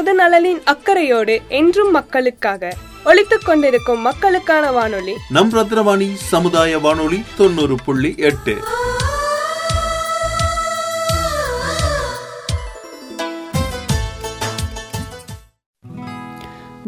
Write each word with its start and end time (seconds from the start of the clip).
பொது 0.00 0.14
நலனின் 0.14 0.62
அக்கறையோடு 0.64 1.40
என்றும் 1.48 1.90
மக்களுக்காக 1.90 2.74
ஒழித்துக் 3.04 3.42
கொண்டிருக்கும் 3.44 4.00
மக்களுக்கான 4.00 4.72
வானொலி. 4.72 5.14
நம் 5.28 5.52
ரத்னவாணி 5.52 6.14
சமுதாய 6.14 6.78
வானொலி 6.78 7.22
தொண்ணூறு 7.36 7.74
புள்ளி 7.84 8.14
எட்டு. 8.16 8.56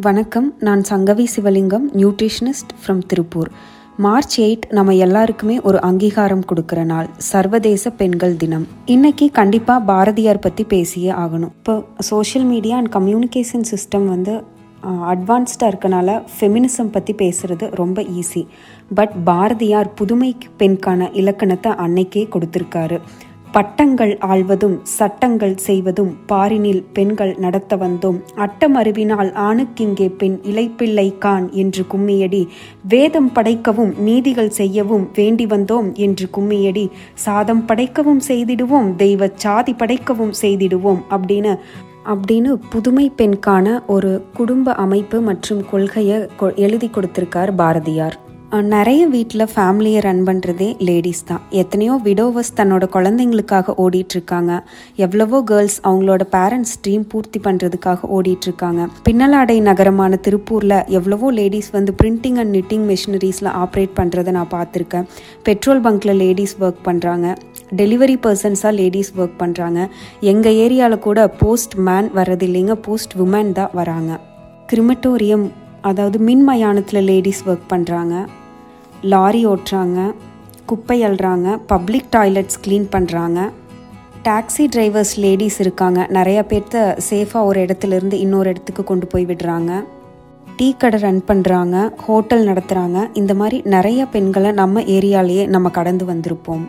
வணக்கம். 0.00 0.54
நான் 0.58 0.82
Sangavi 0.88 1.26
Sivalingam 1.36 1.84
nutritionist 1.96 2.72
from 2.86 3.06
Tiruppur. 3.06 3.50
March 3.96 4.34
eight 4.40 4.62
நம்ம 4.68 4.94
எல்லாருக்குமே 4.94 5.60
ஒரு 5.60 5.80
அங்கீகாரம் 5.80 6.44
கொடுக்குற 6.50 6.84
நாள் 6.84 7.08
சர்வதேச 7.16 7.90
பெண்கள் 7.90 8.36
தினம். 8.36 8.64
இன்னைக்கு 8.84 9.30
கண்டிப்பாக 9.30 9.84
பாரதியார் 9.84 10.38
பற்றி 10.38 10.64
பேசியே 10.64 11.10
ஆகணும். 11.10 11.52
இப்போ 11.58 11.74
social 11.98 12.46
media 12.46 12.76
and 12.76 12.90
communication 12.94 13.66
system 13.72 14.04
வந்து 14.04 14.44
அட்வான்ஸ்டாக 15.12 15.70
இருக்கனால 15.72 16.22
ஃபெமினிசம் 16.36 16.90
பற்றி 16.90 17.14
பேசுகிறது 17.14 17.68
ரொம்ப 17.74 18.02
ஈஸி 18.02 18.46
பட் 18.94 19.12
பாரதியார் 19.24 19.94
புதுமை 19.94 20.36
பெண்கான 20.58 21.10
இலக்கணத்தை 21.12 21.72
அன்னைக்கே 21.72 22.24
கொடுத்துருக்காரு. 22.34 23.00
பட்டங்கள் 23.52 24.18
ஆள்வதும் 24.18 24.76
சட்டங்கள் 24.82 25.56
செய்வதும் 25.56 26.16
பாரினில் 26.28 26.84
பெண்கள் 26.92 27.32
நடத்த 27.38 27.76
வந்தோம். 27.76 28.18
அட்டமருவினால் 28.36 29.32
ஆணுக்கிங்கே 29.46 30.08
பெண் 30.18 30.38
இலைப்பிள்ளை 30.42 31.18
கான் 31.18 31.50
என்று 31.52 31.84
கும்மியடி. 31.92 32.46
வேதம் 32.88 33.30
படைக்கவும் 33.34 33.92
நீதிகள் 33.98 34.50
செய்யவும் 34.50 35.10
வேண்டி 35.14 35.46
வந்தோம் 35.46 35.92
என்று 35.94 36.28
கும்மியடி. 36.36 36.86
சாதம் 37.14 37.64
படைக்கவும் 37.66 38.22
செய்திடுவோம் 38.28 38.90
தெய்வ 38.96 39.30
சாதி 39.34 39.72
படைக்கவும் 39.72 40.34
செய்திடுவோம் 40.42 41.02
அப்படின்னு 41.10 41.54
அப்படின்னு 42.04 42.52
புதுமை 42.70 43.12
பெண்கான 43.16 43.66
ஒரு 43.86 44.24
குடும்ப 44.34 44.72
அமைப்பு 44.74 45.20
மற்றும் 45.20 45.64
கொள்கையை 45.70 46.20
எழுதி 46.56 46.90
கொடுத்திருக்கார் 46.94 47.56
பாரதியார். 47.56 48.16
நிறைய 48.72 49.02
வீட்டில் 49.12 49.44
ஃபேமிலியை 49.50 50.00
ரன் 50.06 50.24
பண்ணுறதே 50.28 50.66
லேடிஸ் 50.86 51.22
தான். 51.28 51.44
எத்தனையோ 51.60 51.94
விடோவர்ஸ் 52.06 52.50
தன்னோட 52.58 52.84
குழந்தைங்களுக்காக 52.96 53.74
ஓடிட்டுருக்காங்க. 53.84 54.52
எவ்வளவோ 55.04 55.38
கேர்ள்ஸ் 55.50 55.76
அவங்களோட 55.88 56.22
பேரண்ட்ஸ் 56.34 56.74
ட்ரீம் 56.86 57.06
பூர்த்தி 57.12 57.40
பண்ணுறதுக்காக 57.46 58.08
ஓடிட்டுருக்காங்க. 58.16 58.82
பின்னலாடை 59.06 59.56
நகரமான 59.68 60.18
திருப்பூரில் 60.26 60.76
எவ்வளவோ 60.98 61.30
லேடிஸ் 61.38 61.70
வந்து 61.76 61.94
பிரிண்டிங் 62.02 62.36
அண்ட் 62.42 62.54
நிட்டிங் 62.56 62.84
மிஷினரிஸில் 62.90 63.50
ஆப்ரேட் 63.62 63.94
பண்ணுறதை 64.00 64.34
நான் 64.38 64.52
பார்த்துருக்கேன். 64.56 65.06
பெட்ரோல் 65.48 65.80
பங்க்கில் 65.86 66.14
லேடிஸ் 66.24 66.54
ஒர்க் 66.60 66.84
பண்ணுறாங்க 66.88 67.32
டெலிவரி 67.80 68.18
பர்சன்ஸாக 68.26 68.74
லேடிஸ் 68.80 69.12
ஒர்க் 69.20 69.40
பண்ணுறாங்க 69.42 69.88
எங்கள் 70.34 70.60
ஏரியாவில் 70.66 71.04
கூட 71.08 71.26
போஸ்ட் 71.42 71.76
மேன் 71.88 72.10
வர்றது 72.20 72.46
இல்லைங்க 72.50 72.76
போஸ்ட் 72.88 73.16
உமன் 73.26 73.56
தான் 73.60 73.74
வராங்க. 73.80 74.12
கிரிமட்டோரியம் 74.72 75.48
அதாவது 75.90 76.18
மின் 76.28 76.46
மயானத்தில் 76.48 77.06
லேடிஸ் 77.10 77.44
ஒர்க் 77.50 77.66
பண்ணுறாங்க 77.74 78.14
லாரி 79.02 79.46
ஓட்டுறாங்க 79.46 80.14
குப்பை 80.66 81.02
அள்ளுறாங்க 81.04 81.58
பப்ளிக் 81.66 82.08
டாய்லெட்ஸ் 82.16 82.58
க்ளீன் 82.66 82.86
பண்ணுறாங்க 82.90 83.50
டாக்ஸி 84.24 84.64
டிரைவர்ஸ் 84.76 85.14
லேடிஸ் 85.16 85.60
இருக்காங்க. 85.60 86.06
நிறைய 86.10 86.44
பேர்த்த 86.48 86.98
சேஃபாக 87.10 87.44
ஒரு 87.44 87.60
இடத்துலேருந்து 87.60 88.12
இன்னொரு 88.12 88.50
இடத்துக்கு 88.50 88.84
கொண்டு 88.84 89.06
போய் 89.06 89.26
விடுறாங்க. 89.26 89.84
டீ 90.56 90.74
கடை 90.78 91.00
ரன் 91.00 91.22
பண்ணுறாங்க 91.26 91.94
ஹோட்டல் 91.96 92.46
நடத்துகிறாங்க 92.46 93.08
இந்த 93.12 93.34
மாதிரி 93.34 93.62
நிறைய 93.64 94.06
பெண்களை 94.06 94.52
நம்ம 94.52 94.80
ஏரியாலேயே 94.80 95.46
நம்ம 95.46 95.68
கடந்து 95.68 96.04
வந்திருப்போம். 96.04 96.64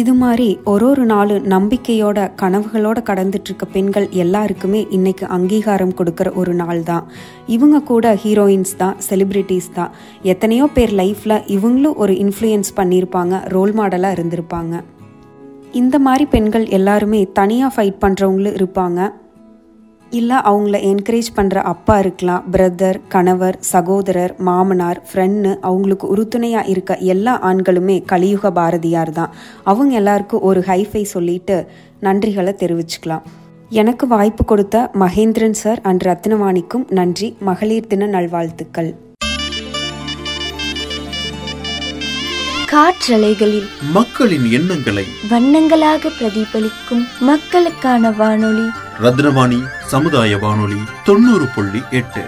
இது 0.00 0.12
மாதிரி 0.20 0.46
ஒரு 0.70 0.84
ஒரு 0.90 1.02
நாளும் 1.10 1.44
நம்பிக்கையோட 1.52 2.18
கனவுகளோட 2.40 2.98
கடந்துட்டு 3.08 3.48
இருக்க 3.50 3.66
பெண்கள் 3.74 4.06
எல்லாருக்குமே 4.22 4.80
இன்னைக்கு 4.96 5.24
அங்கீகாரம் 5.26 5.94
கொடுக்குற 5.98 6.28
ஒரு 6.40 6.54
நாள் 6.54 6.80
தான். 6.82 7.04
இவங்க 7.56 7.82
கூட 7.90 8.14
ஹீரோயின்ஸ் 8.22 8.74
தான் 8.76 8.96
செலிப்ரிட்டிஸ் 9.08 9.70
தான். 9.74 9.92
எத்தனையோ 10.22 10.66
பேர் 10.76 10.94
லைஃப்ல 11.02 11.36
இவங்களும் 11.56 11.96
ஒரு 11.96 12.14
இன்ஃப்ளூயன்ஸ் 12.24 12.72
பண்ணியிருப்பாங்க 12.76 13.42
ரோல் 13.56 13.74
மாடலாக 13.80 14.16
இருந்திருப்பாங்க. 14.18 14.74
இந்த 15.72 15.98
மாதிரி 15.98 16.26
பெண்கள் 16.26 16.66
எல்லாருமே 16.78 17.20
தனியாக 17.40 17.74
ஃபைட் 17.76 18.02
பண்ணுறவங்களும் 18.06 18.58
இருப்பாங்க. 18.60 19.00
இல்லை 20.18 20.36
அவங்கள 20.50 20.76
என்கரேஜ் 20.90 21.28
பண்ணுற 21.36 21.58
அப்பா 21.72 21.94
இருக்கலாம் 22.02 22.42
பிரதர் 22.52 22.98
கணவர் 23.14 23.56
சகோதரர் 23.72 24.34
மாமனார் 24.48 25.00
ஃப்ரெண்டு 25.08 25.50
அவங்களுக்கு 25.68 26.06
உறுதுணையாக 26.14 26.70
இருக்க 26.72 26.94
எல்லா 27.12 27.34
ஆண்களுமே 27.50 27.96
கலியுக 28.12 28.52
பாரதியார் 28.58 29.12
தான். 29.18 29.32
அவங்க 29.72 29.94
எல்லாருக்கும் 30.00 30.44
ஒரு 30.50 30.62
ஹைஃபை 30.68 31.02
சொல்லிட்டு 31.14 31.56
நன்றிகளை 32.06 32.54
தெரிவிச்சுக்கலாம். 32.62 33.24
எனக்கு 33.80 34.06
வாய்ப்பு 34.06 34.44
கொடுத்த 34.44 34.90
மகேந்திரன் 35.04 35.58
சார் 35.62 35.80
அண்ட் 35.90 36.04
ரத்னவாணிக்கும் 36.10 36.86
நன்றி. 37.00 37.30
மகளிர் 37.48 37.90
தின 37.92 38.06
நல்வாழ்த்துக்கள். 38.06 38.90
காற்றலைகளில் 42.70 43.68
மக்களின் 43.80 44.50
எண்ணங்களை 44.50 45.06
வண்ணங்களாக 45.30 46.08
பிரதிபலிக்கும் 46.08 47.08
மக்களுக்கான 47.20 48.10
வானொலி. 48.10 48.68
ரத்னவாணி 49.02 49.60
சமுதாய 49.86 50.38
வானொலி 50.38 50.80
தொண்ணூறு 51.04 51.46
புள்ளி 51.54 51.82
எட்டு. 51.90 52.22